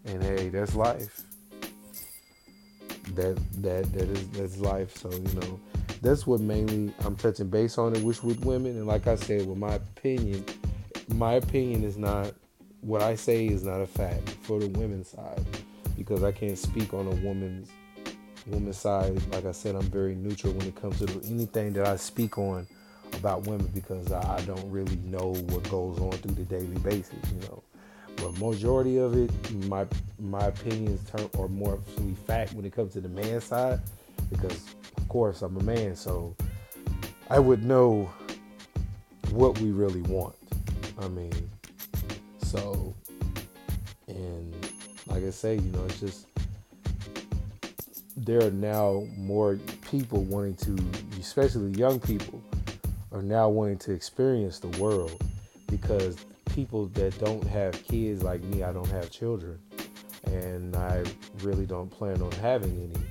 And 0.06 0.24
hey, 0.24 0.50
that's 0.50 0.76
life. 0.76 1.22
That 3.16 3.38
that 3.62 3.92
that 3.94 4.10
is 4.10 4.28
that's 4.30 4.58
life. 4.58 4.98
So, 4.98 5.12
you 5.12 5.40
know, 5.40 5.60
that's 6.04 6.28
what 6.28 6.42
mainly 6.42 6.94
I'm 7.06 7.16
touching 7.16 7.48
base 7.48 7.78
on 7.78 7.96
it, 7.96 8.04
which 8.04 8.24
with 8.24 8.44
women, 8.46 8.72
and 8.72 8.86
like 8.86 9.08
I 9.08 9.16
said, 9.16 9.48
with 9.48 9.58
my 9.58 9.76
opinion, 9.76 10.46
my 11.08 11.34
opinion 11.34 11.84
is 11.84 11.98
not 11.98 12.34
what 12.82 13.02
I 13.02 13.16
say 13.16 13.48
is 13.48 13.64
not 13.64 13.80
a 13.80 13.88
fact 13.88 14.30
for 14.42 14.60
the 14.60 14.68
women's 14.68 15.08
side. 15.08 15.44
Because 15.98 16.24
I 16.24 16.32
can't 16.32 16.58
speak 16.58 16.94
on 16.94 17.08
a 17.08 17.16
woman's 17.26 17.70
woman's 18.48 18.78
side. 18.78 19.22
Like 19.32 19.46
I 19.46 19.52
said, 19.52 19.76
I'm 19.76 19.84
very 19.84 20.16
neutral 20.16 20.54
when 20.54 20.68
it 20.68 20.76
comes 20.76 21.00
to 21.00 21.06
anything 21.26 21.72
that 21.74 21.88
I 21.88 21.96
speak 21.96 22.38
on 22.38 22.68
about 23.14 23.48
women 23.48 23.68
because 23.74 24.12
I, 24.12 24.42
don't 24.42 24.70
really 24.70 24.98
know 25.06 25.34
what 25.50 25.70
goes 25.70 26.00
on 26.00 26.12
through 26.14 26.36
the 26.36 26.44
daily 26.44 26.78
basis, 26.80 27.16
you 27.32 27.48
know. 27.48 27.64
But 28.18 28.38
majority 28.40 28.98
of 28.98 29.16
it, 29.16 29.32
my 29.66 29.86
my 30.20 30.48
opinions 30.48 31.10
turn 31.10 31.30
or 31.38 31.48
more 31.48 31.80
fact 32.28 32.54
when 32.54 32.66
it 32.66 32.74
comes 32.74 32.94
to 32.94 33.02
the 33.02 33.10
man 33.10 33.40
side, 33.40 33.80
because 34.34 34.76
of 34.98 35.08
course 35.08 35.42
I'm 35.42 35.56
a 35.58 35.64
man, 35.64 35.96
so 35.96 36.36
I 37.30 37.40
would 37.40 37.64
know 37.64 38.12
what 39.32 39.60
we 39.60 39.72
really 39.72 40.02
want. 40.02 40.36
I 41.00 41.08
mean, 41.08 41.50
so 42.44 42.94
and 44.08 44.54
like 45.08 45.24
I 45.24 45.30
say, 45.30 45.56
you 45.56 45.72
know, 45.72 45.86
it's 45.86 46.00
just 46.00 46.28
there 48.18 48.44
are 48.44 48.52
now 48.52 49.08
more 49.18 49.60
people 49.90 50.24
wanting 50.24 50.56
to, 50.56 50.78
especially 51.20 51.72
young 51.72 52.00
people, 52.00 52.42
are 53.12 53.22
now 53.22 53.50
wanting 53.50 53.78
to 53.80 53.92
experience 53.92 54.60
the 54.60 54.70
world 54.82 55.22
because 55.68 56.18
people 56.54 56.88
that 56.88 57.18
don't 57.20 57.44
have 57.46 57.74
kids 57.84 58.24
like 58.24 58.42
me, 58.44 58.64
I 58.64 58.72
don't 58.72 58.90
have 58.90 59.10
children, 59.10 59.60
and 60.26 60.76
I 60.76 61.04
really 61.42 61.66
don't 61.66 61.90
plan 61.90 62.22
on 62.22 62.32
having 62.34 62.72
any, 62.72 63.06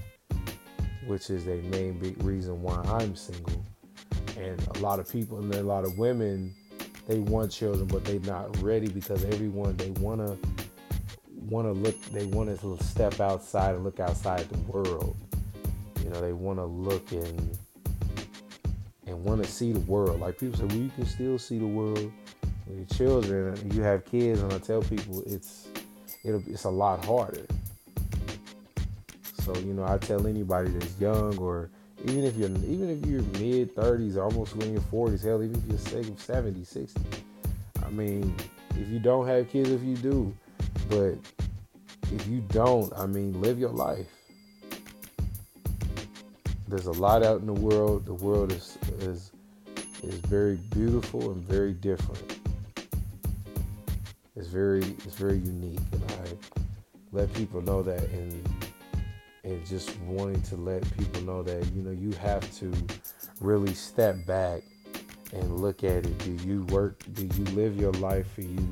which 1.07 1.31
is 1.31 1.47
a 1.47 1.57
main 1.71 1.99
big 1.99 2.23
reason 2.23 2.63
why 2.63 2.81
I'm 2.87 3.17
single. 3.17 3.65
And 4.37 4.61
a 4.77 4.79
lot 4.81 4.99
of 4.99 5.11
people 5.11 5.39
and 5.39 5.55
a 5.55 5.63
lot 5.63 5.85
of 5.85 5.99
women, 5.99 6.55
they 7.07 7.19
want 7.19 7.51
children, 7.51 7.87
but 7.87 8.05
they're 8.05 8.21
not 8.21 8.61
ready 8.63 8.89
because 8.89 9.25
everyone 9.25 9.77
they 9.77 9.91
wanna 9.91 10.37
wanna 11.49 11.73
look, 11.73 12.01
they 12.07 12.27
want 12.27 12.49
to 12.61 12.85
step 12.85 13.21
outside 13.21 13.75
and 13.75 13.85
look 13.85 14.01
outside 14.01 14.49
the 14.49 14.59
world. 14.73 15.17
You 16.03 16.11
know, 16.11 16.21
they 16.21 16.33
want 16.33 16.59
to 16.59 16.65
look 16.65 17.13
and 17.13 17.59
and 19.07 19.25
want 19.25 19.45
to 19.45 19.51
see 19.51 19.73
the 19.73 19.81
world. 19.81 20.21
Like 20.21 20.39
people 20.39 20.59
say, 20.59 20.65
well, 20.65 20.77
you 20.77 20.91
can 20.95 21.07
still 21.07 21.39
see 21.39 21.59
the 21.59 21.67
world 21.67 22.11
with 22.67 22.77
your 22.77 22.87
children. 22.87 23.71
You 23.73 23.83
have 23.83 24.05
kids, 24.05 24.41
and 24.41 24.53
I 24.53 24.59
tell 24.59 24.83
people 24.83 25.23
it's 25.27 25.69
it'll 26.25 26.43
it's 26.47 26.65
a 26.65 26.71
lot 26.71 27.05
harder. 27.05 27.47
So 29.45 29.55
you 29.57 29.75
know, 29.75 29.85
I 29.85 29.99
tell 29.99 30.27
anybody 30.27 30.71
that's 30.71 30.99
young, 31.01 31.37
or 31.39 31.71
even 32.05 32.25
if 32.25 32.37
you're 32.37 32.49
even 32.49 32.91
if 32.91 33.07
you're 33.07 33.23
mid 33.41 33.75
30s, 33.75 34.17
almost 34.17 34.57
when 34.57 34.73
you're 34.73 34.83
40s, 34.83 35.25
hell, 35.25 35.43
even 35.43 35.57
if 35.57 35.69
you're 35.69 36.17
70, 36.17 36.65
60. 36.65 37.01
I 37.85 37.91
mean, 37.91 38.35
if 38.79 38.89
you 38.89 38.99
don't 38.99 39.27
have 39.27 39.49
kids, 39.51 39.71
if 39.71 39.83
you 39.83 39.97
do, 39.97 40.35
but 40.89 41.15
if 42.13 42.27
you 42.27 42.41
don't, 42.49 42.93
I 42.97 43.07
mean, 43.07 43.41
live 43.41 43.59
your 43.59 43.71
life 43.71 44.07
there's 46.73 46.87
a 46.87 46.93
lot 46.93 47.23
out 47.23 47.39
in 47.39 47.47
the 47.47 47.53
world. 47.53 48.07
The 48.07 48.15
world 48.15 48.51
is 48.51 48.79
is 49.01 49.31
is 50.03 50.15
very 50.21 50.57
beautiful 50.71 51.31
and 51.31 51.45
very 51.45 51.75
different. 51.75 52.39
It's 54.35 54.49
very 54.49 54.81
it's 54.81 55.15
very 55.15 55.37
unique, 55.37 55.81
and 55.93 56.03
I 56.13 56.57
let 57.13 57.31
people 57.35 57.61
know 57.61 57.83
that, 57.83 58.03
and 58.05 58.49
and 59.45 59.65
just 59.67 59.99
wanting 60.01 60.41
to 60.43 60.57
let 60.57 60.83
people 60.97 61.23
know 61.23 61.43
that 61.43 61.65
you 61.73 61.83
know 61.83 61.91
you 61.91 62.13
have 62.13 62.51
to 62.59 62.73
really 63.41 63.75
step 63.75 64.25
back 64.27 64.63
and 65.33 65.61
look 65.61 65.85
at 65.85 66.07
it. 66.07 66.19
Do 66.19 66.33
you 66.47 66.65
work? 66.65 67.03
Do 67.15 67.29
you 67.37 67.45
live 67.57 67.77
your 67.77 67.93
life 67.93 68.31
for 68.35 68.43
you? 68.43 68.69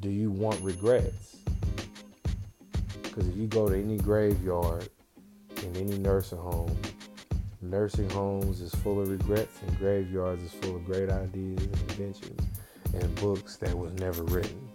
Do 0.00 0.10
you 0.10 0.30
want 0.30 0.60
regrets? 0.60 1.36
Because 3.02 3.28
if 3.28 3.36
you 3.36 3.46
go 3.46 3.68
to 3.68 3.76
any 3.76 3.98
graveyard 3.98 4.88
in 5.62 5.76
any 5.76 5.98
nursing 5.98 6.38
home, 6.38 6.76
Nursing 7.64 8.10
homes 8.10 8.60
is 8.60 8.74
full 8.74 9.00
of 9.00 9.08
regrets, 9.08 9.62
and 9.62 9.78
graveyards 9.78 10.42
is 10.42 10.52
full 10.52 10.76
of 10.76 10.84
great 10.84 11.08
ideas 11.08 11.62
and 11.62 11.90
inventions 11.90 12.46
and 12.92 13.14
books 13.16 13.56
that 13.56 13.76
was 13.76 13.90
never 13.94 14.22
written. 14.24 14.68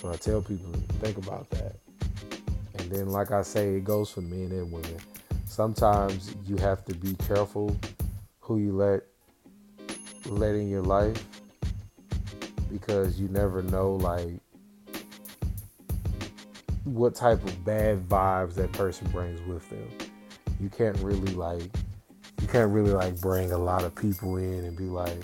So 0.00 0.12
I 0.12 0.16
tell 0.16 0.40
people, 0.40 0.72
think 1.00 1.18
about 1.18 1.50
that. 1.50 1.74
And 2.86 2.94
then, 2.94 3.08
like 3.10 3.32
I 3.32 3.42
say, 3.42 3.74
it 3.74 3.84
goes 3.84 4.10
for 4.10 4.20
men 4.20 4.52
and 4.52 4.70
women. 4.70 4.96
Sometimes 5.44 6.34
you 6.46 6.56
have 6.56 6.84
to 6.84 6.94
be 6.94 7.14
careful 7.14 7.76
who 8.40 8.58
you 8.58 8.72
let 8.72 9.02
let 10.26 10.54
in 10.54 10.68
your 10.68 10.82
life 10.82 11.24
because 12.70 13.20
you 13.20 13.28
never 13.28 13.62
know, 13.62 13.92
like, 13.94 14.40
what 16.84 17.16
type 17.16 17.42
of 17.44 17.64
bad 17.64 18.08
vibes 18.08 18.54
that 18.54 18.70
person 18.72 19.08
brings 19.10 19.40
with 19.42 19.68
them 19.70 19.88
you 20.60 20.68
can't 20.70 20.96
really 20.98 21.34
like 21.34 21.68
you 22.40 22.48
can't 22.48 22.70
really 22.70 22.92
like 22.92 23.20
bring 23.20 23.52
a 23.52 23.58
lot 23.58 23.84
of 23.84 23.94
people 23.94 24.36
in 24.36 24.64
and 24.64 24.76
be 24.76 24.84
like, 24.84 25.18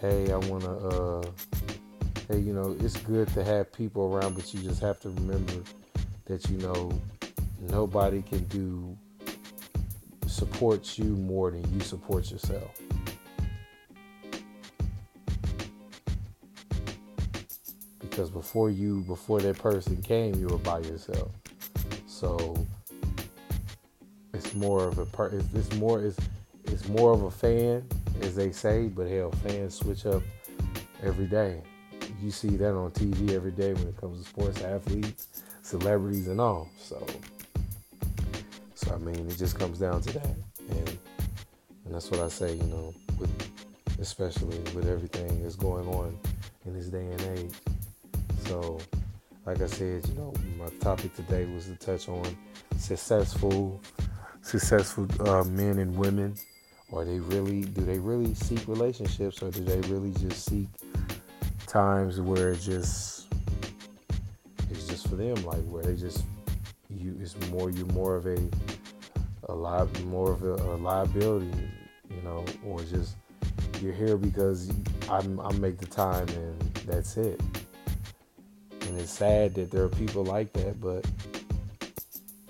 hey, 0.00 0.32
I 0.32 0.36
wanna 0.36 0.76
uh 0.78 1.22
hey, 2.28 2.38
you 2.38 2.52
know, 2.52 2.76
it's 2.80 2.96
good 2.96 3.28
to 3.28 3.44
have 3.44 3.72
people 3.72 4.14
around, 4.14 4.34
but 4.34 4.52
you 4.52 4.60
just 4.60 4.80
have 4.80 4.98
to 5.00 5.10
remember 5.10 5.54
that 6.26 6.48
you 6.50 6.58
know 6.58 6.92
nobody 7.70 8.22
can 8.22 8.44
do 8.44 8.96
support 10.26 10.98
you 10.98 11.04
more 11.04 11.50
than 11.50 11.64
you 11.72 11.80
support 11.80 12.30
yourself. 12.30 12.78
Because 18.00 18.30
before 18.30 18.70
you 18.70 19.02
before 19.02 19.40
that 19.40 19.58
person 19.58 20.00
came, 20.02 20.34
you 20.34 20.48
were 20.48 20.58
by 20.58 20.80
yourself. 20.80 21.30
So 22.06 22.56
it's 24.32 24.54
more 24.54 24.86
of 24.86 24.98
a 24.98 25.06
part. 25.06 25.32
It's, 25.34 25.46
it's 25.54 25.74
more. 25.74 26.02
It's 26.02 26.16
it's 26.64 26.88
more 26.88 27.12
of 27.12 27.22
a 27.22 27.30
fan, 27.30 27.86
as 28.20 28.34
they 28.34 28.52
say. 28.52 28.88
But 28.88 29.08
hell, 29.08 29.30
fans 29.30 29.74
switch 29.74 30.06
up 30.06 30.22
every 31.02 31.26
day. 31.26 31.62
you 32.20 32.30
see 32.30 32.56
that 32.56 32.74
on 32.74 32.90
TV 32.90 33.32
every 33.32 33.50
day 33.50 33.72
when 33.74 33.88
it 33.88 33.96
comes 33.96 34.22
to 34.22 34.28
sports 34.28 34.62
athletes, 34.62 35.42
celebrities, 35.66 36.28
and 36.28 36.40
all. 36.40 36.68
So, 36.78 37.04
so 38.74 38.94
I 38.94 38.98
mean, 38.98 39.28
it 39.28 39.36
just 39.36 39.58
comes 39.58 39.78
down 39.78 40.00
to 40.02 40.12
that, 40.12 40.34
and 40.70 40.98
and 41.84 41.94
that's 41.94 42.10
what 42.10 42.20
I 42.20 42.28
say. 42.28 42.54
You 42.54 42.64
know, 42.64 42.94
with 43.18 43.30
especially 44.00 44.58
with 44.74 44.86
everything 44.88 45.42
that's 45.42 45.56
going 45.56 45.88
on 45.88 46.16
in 46.64 46.74
this 46.74 46.86
day 46.86 47.04
and 47.04 47.20
age. 47.38 47.54
So, 48.46 48.78
like 49.44 49.60
I 49.60 49.66
said, 49.66 50.06
you 50.06 50.14
know, 50.14 50.32
my 50.58 50.68
topic 50.80 51.14
today 51.14 51.44
was 51.46 51.66
to 51.66 51.74
touch 51.76 52.08
on 52.08 52.24
successful, 52.78 53.80
successful 54.42 55.08
uh, 55.28 55.44
men 55.44 55.78
and 55.78 55.96
women. 55.96 56.34
Or 56.92 57.04
they 57.04 57.18
really 57.18 57.62
do 57.62 57.84
they 57.84 57.98
really 57.98 58.32
seek 58.34 58.68
relationships, 58.68 59.42
or 59.42 59.50
do 59.50 59.64
they 59.64 59.80
really 59.88 60.12
just 60.12 60.44
seek 60.44 60.68
times 61.66 62.20
where 62.20 62.52
it 62.52 62.60
just 62.60 63.25
for 65.08 65.16
them, 65.16 65.34
like 65.44 65.62
where 65.64 65.82
they 65.82 65.96
just 65.96 66.24
you 66.90 67.16
it's 67.20 67.36
more 67.50 67.70
you're 67.70 67.86
more 67.86 68.16
of 68.16 68.26
a 68.26 68.38
a 69.48 69.54
lot 69.54 69.88
more 70.04 70.32
of 70.32 70.42
a, 70.42 70.54
a 70.54 70.76
liability, 70.76 71.50
you 72.10 72.22
know, 72.22 72.44
or 72.64 72.80
just 72.82 73.16
you're 73.80 73.92
here 73.92 74.16
because 74.16 74.70
I'm 75.08 75.40
I 75.40 75.52
make 75.52 75.78
the 75.78 75.86
time 75.86 76.28
and 76.28 76.60
that's 76.86 77.16
it. 77.16 77.40
And 78.82 79.00
it's 79.00 79.10
sad 79.10 79.54
that 79.54 79.70
there 79.70 79.84
are 79.84 79.88
people 79.88 80.24
like 80.24 80.52
that, 80.54 80.80
but 80.80 81.04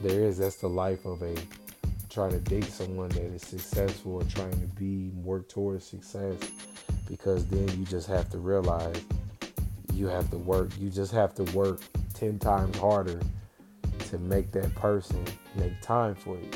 there 0.00 0.20
is. 0.22 0.38
That's 0.38 0.56
the 0.56 0.68
life 0.68 1.04
of 1.04 1.22
a 1.22 1.34
trying 2.10 2.30
to 2.30 2.38
date 2.38 2.64
someone 2.64 3.08
that 3.10 3.22
is 3.22 3.42
successful 3.42 4.14
or 4.14 4.24
trying 4.24 4.52
to 4.52 4.66
be 4.78 5.10
work 5.22 5.48
towards 5.48 5.86
success. 5.86 6.36
Because 7.08 7.46
then 7.46 7.68
you 7.78 7.84
just 7.84 8.08
have 8.08 8.30
to 8.30 8.38
realize 8.38 9.00
you 9.92 10.06
have 10.08 10.30
to 10.30 10.38
work. 10.38 10.70
You 10.78 10.90
just 10.90 11.12
have 11.12 11.34
to 11.36 11.44
work 11.56 11.80
ten 12.16 12.38
times 12.38 12.76
harder 12.78 13.20
to 13.98 14.18
make 14.18 14.50
that 14.52 14.74
person 14.74 15.22
make 15.56 15.80
time 15.82 16.14
for 16.14 16.36
you. 16.36 16.50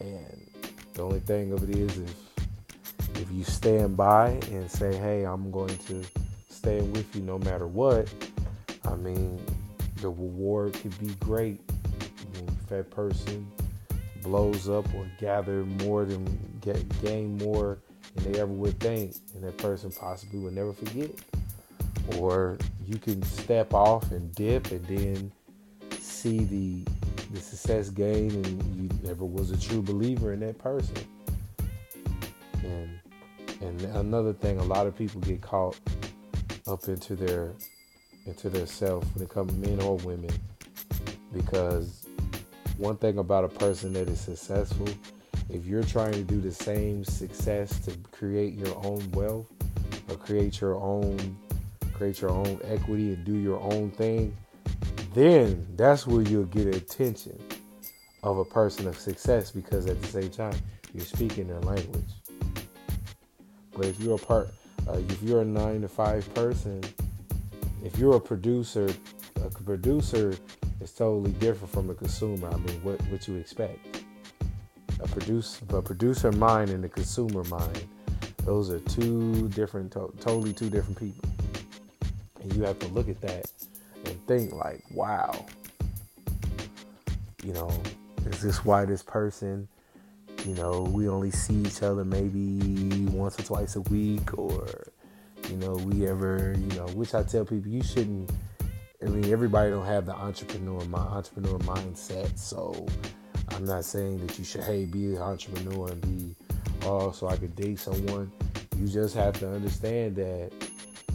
And 0.00 0.50
the 0.94 1.02
only 1.02 1.20
thing 1.20 1.52
of 1.52 1.68
it 1.68 1.76
is 1.76 1.98
if 1.98 2.30
if 3.16 3.30
you 3.30 3.44
stand 3.44 3.96
by 3.96 4.30
and 4.50 4.70
say, 4.70 4.96
hey, 4.96 5.24
I'm 5.24 5.50
going 5.50 5.76
to 5.88 6.04
stand 6.48 6.96
with 6.96 7.14
you 7.14 7.20
no 7.22 7.38
matter 7.38 7.66
what, 7.66 8.08
I 8.86 8.94
mean, 8.96 9.38
the 9.96 10.08
reward 10.08 10.72
could 10.74 10.98
be 10.98 11.14
great. 11.20 11.60
if 12.34 12.66
that 12.68 12.90
person 12.90 13.46
blows 14.22 14.68
up 14.68 14.86
or 14.94 15.06
gather 15.18 15.64
more 15.64 16.04
than 16.04 16.24
get 16.60 16.82
gain 17.02 17.36
more 17.38 17.78
than 18.14 18.32
they 18.32 18.40
ever 18.40 18.52
would 18.52 18.78
think, 18.80 19.14
and 19.34 19.44
that 19.44 19.56
person 19.58 19.90
possibly 19.90 20.38
will 20.38 20.50
never 20.50 20.72
forget. 20.72 21.10
Or 22.16 22.58
you 22.86 22.98
can 22.98 23.22
step 23.22 23.72
off 23.72 24.10
and 24.10 24.34
dip 24.34 24.70
and 24.70 24.84
then 24.86 25.32
see 25.98 26.40
the 26.44 26.84
the 27.32 27.40
success 27.40 27.90
gain 27.90 28.30
and 28.30 28.76
you 28.76 28.88
never 29.06 29.24
was 29.24 29.52
a 29.52 29.60
true 29.60 29.80
believer 29.80 30.32
in 30.32 30.40
that 30.40 30.58
person. 30.58 30.96
And 32.64 32.98
and 33.60 33.82
another 33.96 34.32
thing, 34.32 34.58
a 34.58 34.64
lot 34.64 34.86
of 34.86 34.96
people 34.96 35.20
get 35.20 35.40
caught 35.40 35.78
up 36.66 36.88
into 36.88 37.14
their 37.14 37.52
into 38.26 38.48
their 38.50 38.66
self 38.66 39.04
when 39.14 39.24
it 39.24 39.30
comes 39.30 39.52
to 39.52 39.58
men 39.58 39.80
or 39.82 39.96
women, 39.98 40.30
because 41.32 42.06
one 42.76 42.96
thing 42.96 43.18
about 43.18 43.44
a 43.44 43.48
person 43.48 43.92
that 43.92 44.08
is 44.08 44.20
successful, 44.20 44.88
if 45.52 45.66
you're 45.66 45.82
trying 45.82 46.12
to 46.12 46.22
do 46.22 46.40
the 46.40 46.52
same 46.52 47.04
success 47.04 47.78
to 47.80 47.96
create 48.12 48.54
your 48.54 48.74
own 48.84 49.10
wealth 49.12 49.46
or 50.08 50.16
create 50.16 50.60
your 50.60 50.76
own 50.76 51.36
create 51.94 52.22
your 52.22 52.30
own 52.30 52.58
equity 52.64 53.12
and 53.12 53.24
do 53.26 53.34
your 53.34 53.60
own 53.60 53.90
thing, 53.90 54.34
then 55.12 55.66
that's 55.76 56.06
where 56.06 56.22
you'll 56.22 56.44
get 56.44 56.74
attention 56.74 57.38
of 58.22 58.38
a 58.38 58.44
person 58.44 58.86
of 58.86 58.98
success 58.98 59.50
because 59.50 59.86
at 59.86 60.00
the 60.00 60.08
same 60.08 60.30
time 60.30 60.54
you're 60.94 61.04
speaking 61.04 61.46
their 61.46 61.60
language. 61.60 62.10
But 63.76 63.86
if 63.86 64.00
you're 64.00 64.16
a 64.16 64.18
part, 64.18 64.48
uh, 64.88 64.98
if 65.08 65.22
you're 65.22 65.42
a 65.42 65.44
nine 65.44 65.82
to 65.82 65.88
five 65.88 66.32
person, 66.34 66.82
if 67.84 67.98
you're 67.98 68.16
a 68.16 68.20
producer, 68.20 68.88
a 69.36 69.50
producer 69.50 70.34
is 70.80 70.92
totally 70.92 71.32
different 71.32 71.72
from 71.72 71.90
a 71.90 71.94
consumer. 71.94 72.48
I 72.48 72.56
mean, 72.56 72.82
what 72.82 73.00
what 73.08 73.28
you 73.28 73.36
expect? 73.36 73.89
Produce, 75.10 75.60
a 75.70 75.82
producer 75.82 76.32
mind 76.32 76.70
and 76.70 76.84
the 76.84 76.88
consumer 76.88 77.44
mind, 77.44 77.86
those 78.44 78.70
are 78.70 78.80
two 78.80 79.48
different, 79.48 79.92
to- 79.92 80.12
totally 80.20 80.52
two 80.52 80.70
different 80.70 80.98
people. 80.98 81.28
And 82.40 82.52
you 82.54 82.62
have 82.62 82.78
to 82.78 82.86
look 82.88 83.08
at 83.08 83.20
that 83.20 83.50
and 84.04 84.26
think 84.26 84.52
like, 84.52 84.82
wow, 84.92 85.46
you 87.44 87.52
know, 87.52 87.70
is 88.26 88.40
this 88.40 88.64
why 88.64 88.84
this 88.84 89.02
person 89.02 89.68
you 90.46 90.54
know, 90.54 90.82
we 90.82 91.08
only 91.08 91.30
see 91.30 91.54
each 91.54 91.82
other 91.82 92.04
maybe 92.04 93.04
once 93.06 93.38
or 93.38 93.42
twice 93.42 93.76
a 93.76 93.82
week, 93.82 94.38
or 94.38 94.66
you 95.48 95.56
know, 95.56 95.74
we 95.74 96.06
ever, 96.06 96.54
you 96.56 96.76
know, 96.78 96.86
which 96.88 97.14
I 97.14 97.22
tell 97.22 97.44
people 97.44 97.70
you 97.70 97.82
shouldn't. 97.82 98.30
I 99.02 99.06
mean, 99.06 99.30
everybody 99.32 99.70
don't 99.70 99.84
have 99.84 100.06
the 100.06 100.14
entrepreneur 100.14 100.82
my 100.86 100.98
entrepreneur 100.98 101.58
mindset, 101.58 102.38
so 102.38 102.86
I'm 103.52 103.64
not 103.64 103.84
saying 103.84 104.24
that 104.26 104.38
you 104.38 104.44
should 104.44 104.62
hey 104.62 104.84
be 104.84 105.16
an 105.16 105.18
entrepreneur 105.18 105.88
and 105.88 106.00
be 106.02 106.34
oh 106.82 107.12
so 107.12 107.28
I 107.28 107.36
could 107.36 107.54
date 107.56 107.78
someone. 107.78 108.30
You 108.76 108.88
just 108.88 109.14
have 109.14 109.38
to 109.40 109.52
understand 109.52 110.16
that 110.16 110.52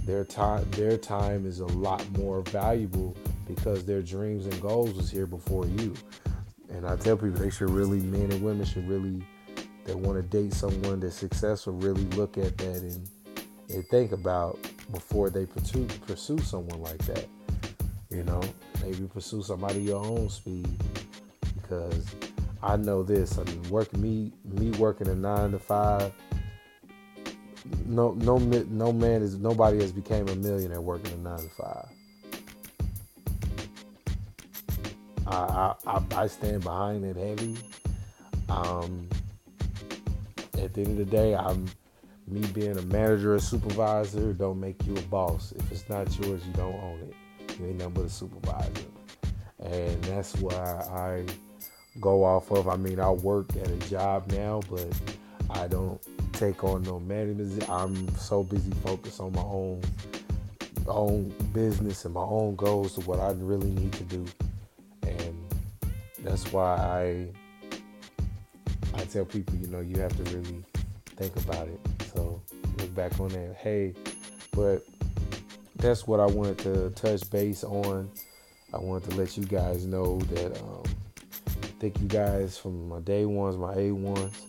their 0.06 0.24
time 0.24 0.70
their 0.72 0.98
time 0.98 1.46
is 1.46 1.60
a 1.60 1.66
lot 1.66 2.08
more 2.18 2.42
valuable 2.42 3.16
because 3.48 3.86
their 3.86 4.02
dreams 4.02 4.46
and 4.46 4.62
goals 4.62 4.94
was 4.94 5.10
here 5.10 5.26
before 5.26 5.66
you. 5.66 5.94
And 6.70 6.86
I 6.86 6.96
tell 6.96 7.16
people 7.16 7.40
they 7.40 7.50
should 7.50 7.70
really, 7.70 8.00
men 8.00 8.32
and 8.32 8.42
women 8.42 8.66
should 8.66 8.88
really, 8.88 9.24
that 9.86 9.98
want 9.98 10.18
to 10.18 10.24
date 10.24 10.54
someone 10.54 11.00
that's 11.00 11.16
successful, 11.16 11.74
really 11.74 12.04
look 12.16 12.38
at 12.38 12.58
that 12.58 12.78
and, 12.82 13.10
and 13.70 13.88
think 13.88 14.12
about 14.12 14.60
before 14.92 15.30
they 15.30 15.46
pursue, 15.46 15.86
pursue 16.08 16.40
someone 16.40 16.82
like 16.82 16.98
that. 17.06 17.28
You 18.10 18.24
know, 18.24 18.42
maybe 18.82 19.08
pursue 19.08 19.44
somebody 19.44 19.82
your 19.82 20.04
own 20.04 20.30
speed 20.30 20.68
because 21.62 22.06
I 22.66 22.78
know 22.78 23.04
this. 23.04 23.38
I 23.38 23.44
mean, 23.44 23.62
working 23.70 24.02
me, 24.02 24.34
me 24.44 24.72
working 24.72 25.08
a 25.08 25.14
nine 25.16 25.52
to 25.52 25.60
five. 25.60 26.12
No, 27.86 28.14
no, 28.14 28.38
no 28.40 28.92
man 28.92 29.22
is 29.22 29.38
nobody 29.38 29.80
has 29.82 29.92
became 29.92 30.28
a 30.30 30.36
millionaire 30.36 30.82
working 30.82 31.14
a 31.14 31.18
nine 31.18 31.38
to 31.38 31.50
five. 31.50 31.88
I, 35.28 35.74
I, 35.86 36.04
I 36.16 36.28
stand 36.28 36.64
behind 36.64 37.06
it 37.06 37.16
heavy. 37.16 37.56
Um, 38.50 39.10
at 40.58 40.74
the 40.74 40.82
end 40.82 40.92
of 40.92 40.98
the 40.98 41.06
day, 41.06 41.36
I'm 41.36 41.68
me 42.28 42.42
being 42.48 42.78
a 42.80 42.82
manager 42.84 43.36
or 43.36 43.40
supervisor 43.40 44.34
don't 44.34 44.60
make 44.60 44.84
you 44.88 44.96
a 44.96 45.02
boss. 45.02 45.52
If 45.52 45.72
it's 45.72 45.88
not 45.88 46.08
yours, 46.20 46.42
you 46.46 46.54
don't 46.54 46.76
own 46.76 47.00
it. 47.00 47.60
You 47.60 47.68
ain't 47.68 47.78
nothing 47.78 47.94
but 47.94 48.06
a 48.06 48.10
supervisor. 48.10 48.72
And 49.60 50.04
that's 50.06 50.36
why 50.38 50.56
I 50.56 51.26
go 52.00 52.24
off 52.24 52.52
of. 52.52 52.68
I 52.68 52.76
mean, 52.76 53.00
I 53.00 53.10
work 53.10 53.48
at 53.56 53.70
a 53.70 53.78
job 53.90 54.32
now, 54.32 54.62
but 54.70 54.88
I 55.50 55.68
don't 55.68 56.02
take 56.34 56.64
on 56.64 56.84
no 56.84 57.00
management. 57.00 57.70
I'm 57.70 58.14
so 58.18 58.44
busy 58.44 58.72
focused 58.84 59.20
on 59.20 59.34
my 59.34 59.42
own 59.42 59.82
own 60.88 61.34
business 61.52 62.06
and 62.06 62.14
my 62.14 62.22
own 62.22 62.56
goals 62.56 62.94
to 62.94 63.02
what 63.02 63.20
I 63.20 63.32
really 63.32 63.72
need 63.72 63.92
to 63.94 64.04
do 64.04 64.24
And 65.02 65.36
that's 66.20 66.52
why 66.52 66.76
I 66.76 67.28
I 68.94 69.04
tell 69.06 69.26
people, 69.26 69.56
you 69.56 69.68
know, 69.68 69.80
you 69.80 70.00
have 70.00 70.16
to 70.16 70.24
really 70.36 70.64
think 71.18 71.36
about 71.38 71.68
it. 71.68 71.80
So 72.14 72.42
look 72.78 72.96
back 72.96 73.20
on 73.20 73.30
that. 73.30 73.56
Hey, 73.60 73.94
but 74.52 74.86
that's 75.78 76.08
what 76.08 76.20
I 76.20 76.26
wanted 76.26 76.60
to 76.60 76.90
touch 76.92 77.30
base 77.30 77.64
on. 77.64 78.10
I 78.74 78.78
wanted 78.78 79.10
to 79.12 79.18
let 79.18 79.38
you 79.38 79.46
guys 79.46 79.86
know 79.86 80.20
that 80.20 80.58
um, 80.62 80.84
thank 81.86 82.02
you 82.02 82.08
guys 82.08 82.58
from 82.58 82.90
my 82.90 83.00
day 83.02 83.26
ones, 83.26 83.58
my 83.58 83.76
A 83.76 83.92
ones. 83.92 84.48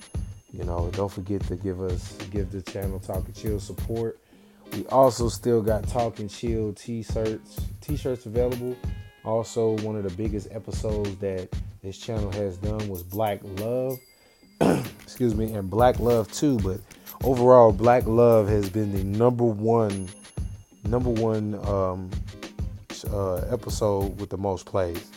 You 0.54 0.64
know, 0.64 0.90
don't 0.94 1.12
forget 1.12 1.42
to 1.48 1.56
give 1.56 1.82
us 1.82 2.16
give 2.30 2.50
the 2.50 2.62
channel 2.62 2.98
Talking 2.98 3.34
Chill 3.34 3.60
support. 3.60 4.18
We 4.72 4.86
also 4.86 5.28
still 5.28 5.60
got 5.60 5.86
Talking 5.86 6.28
Chill 6.28 6.72
t-shirts 6.72 7.60
t-shirts 7.82 8.24
available. 8.24 8.74
Also, 9.22 9.76
one 9.82 9.96
of 9.96 10.04
the 10.04 10.16
biggest 10.16 10.48
episodes 10.50 11.14
that 11.16 11.54
this 11.82 11.98
channel 11.98 12.30
has 12.32 12.56
done 12.56 12.88
was 12.88 13.02
Black 13.02 13.40
Love. 13.42 13.98
Excuse 15.02 15.34
me, 15.34 15.52
and 15.52 15.68
Black 15.68 15.98
Love 15.98 16.32
too. 16.32 16.56
But 16.60 16.80
overall, 17.22 17.70
Black 17.70 18.06
Love 18.06 18.48
has 18.48 18.70
been 18.70 18.92
the 18.92 19.04
number 19.04 19.44
one, 19.44 20.08
number 20.84 21.10
one 21.10 21.54
um, 21.68 22.10
uh, 23.12 23.44
episode 23.52 24.18
with 24.18 24.30
the 24.30 24.38
most 24.38 24.64
plays, 24.64 25.10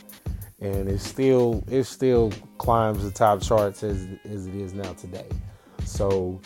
and 0.61 0.89
it 0.89 0.99
still 0.99 1.63
it 1.69 1.83
still 1.83 2.31
climbs 2.57 3.03
the 3.03 3.11
top 3.11 3.41
charts 3.41 3.83
as 3.83 4.07
as 4.25 4.47
it 4.47 4.55
is 4.55 4.73
now 4.73 4.93
today. 4.93 5.27
So 5.85 6.39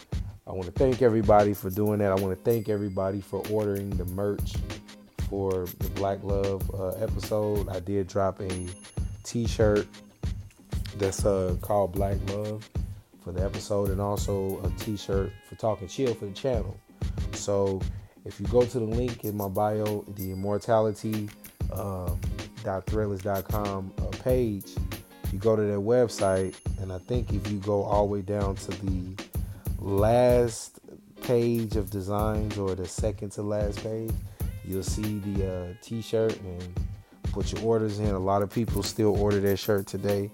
I 0.46 0.52
want 0.52 0.66
to 0.66 0.72
thank 0.72 1.02
everybody 1.02 1.54
for 1.54 1.70
doing 1.70 2.00
that. 2.00 2.12
I 2.12 2.16
want 2.16 2.38
to 2.38 2.52
thank 2.52 2.70
everybody 2.70 3.22
for 3.22 3.42
ordering 3.50 3.90
the 3.92 4.06
merch 4.06 4.54
for 5.30 5.66
the 5.80 5.90
Black 5.96 6.24
Love 6.24 6.70
uh, 6.74 6.90
episode. 6.90 7.70
I 7.70 7.80
did 7.80 8.08
drop 8.08 8.40
a 8.42 8.68
T-shirt 9.24 9.88
that's 10.98 11.26
uh, 11.26 11.56
called 11.62 11.94
Black 11.94 12.18
Love 12.30 12.70
for 13.24 13.32
the 13.32 13.44
episode, 13.44 13.90
and 13.90 14.02
also 14.02 14.62
a 14.64 14.70
T-shirt 14.80 15.32
for 15.48 15.56
Talking 15.56 15.88
Chill 15.88 16.14
for 16.14 16.26
the 16.26 16.34
channel. 16.34 16.78
So 17.32 17.82
if 18.26 18.40
you 18.40 18.46
go 18.48 18.66
to 18.66 18.80
the 18.80 18.86
link 18.86 19.24
in 19.24 19.36
my 19.36 19.48
bio, 19.48 20.06
the 20.16 20.32
Immortality 20.32 21.30
um, 21.72 22.20
.thrillers.com 22.64 23.94
uh, 23.98 24.06
page, 24.24 24.76
you 25.32 25.40
go 25.40 25.56
to 25.56 25.64
their 25.64 25.80
website, 25.80 26.56
and 26.82 26.92
I 26.92 27.00
think 27.00 27.34
if 27.34 27.52
you 27.52 27.58
go 27.60 27.84
all 27.84 28.08
the 28.08 28.14
way 28.14 28.22
down 28.22 28.56
to 28.56 28.72
the 28.86 29.16
last 29.80 30.80
page 31.24 31.76
of 31.76 31.90
designs 31.90 32.58
or 32.58 32.76
the 32.76 32.88
second 32.88 33.32
to 33.32 33.42
last 33.42 33.82
page, 33.84 34.12
you'll 34.66 34.84
see 34.84 35.20
the 35.20 35.52
uh, 35.52 35.74
t-shirt 35.82 36.40
and 36.42 36.80
put 37.32 37.52
your 37.52 37.64
orders 37.64 38.00
in. 38.00 38.10
A 38.10 38.20
lot 38.20 38.42
of 38.42 38.50
people 38.50 38.84
still 38.84 39.20
order 39.20 39.40
their 39.40 39.58
shirt 39.58 39.88
today. 39.88 40.30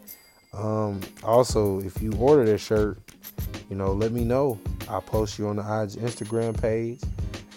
Um, 0.54 1.00
also, 1.24 1.80
if 1.82 2.02
you 2.02 2.12
order 2.14 2.46
their 2.46 2.58
shirt, 2.58 3.00
you 3.70 3.76
know, 3.76 3.94
let 3.94 4.12
me 4.12 4.24
know. 4.24 4.60
I'll 4.90 5.02
post 5.02 5.38
you 5.38 5.48
on 5.48 5.58
the 5.58 5.62
Instagram 5.62 6.60
page, 6.60 7.02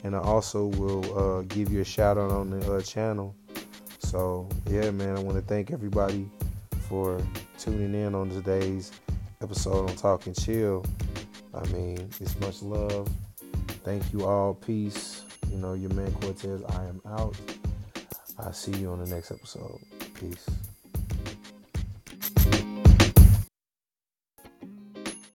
and 0.05 0.15
I 0.15 0.21
also 0.21 0.67
will 0.67 1.19
uh, 1.19 1.43
give 1.43 1.73
you 1.73 1.81
a 1.81 1.85
shout 1.85 2.19
out 2.19 2.31
on 2.31 2.51
the 2.51 2.73
uh, 2.73 2.83
channel. 2.83 3.35
So, 4.13 4.47
yeah, 4.69 4.91
man, 4.91 5.17
I 5.17 5.21
want 5.21 5.39
to 5.39 5.43
thank 5.43 5.71
everybody 5.71 6.29
for 6.87 7.19
tuning 7.59 7.95
in 7.95 8.15
on 8.15 8.29
today's 8.29 8.93
episode 9.41 9.89
on 9.89 9.97
Talking 9.97 10.35
Chill. 10.35 10.85
I 11.55 11.67
mean, 11.69 12.11
it's 12.21 12.39
much 12.41 12.61
love. 12.61 13.09
Thank 13.85 14.13
you 14.13 14.27
all. 14.27 14.53
Peace. 14.53 15.23
You 15.51 15.57
know, 15.57 15.73
your 15.73 15.95
man 15.95 16.13
Cortez, 16.21 16.63
I 16.63 16.85
am 16.85 17.01
out. 17.07 17.35
I'll 18.39 18.53
see 18.53 18.73
you 18.73 18.91
on 18.91 19.03
the 19.03 19.07
next 19.07 19.31
episode. 19.31 19.81
Peace. 20.13 20.47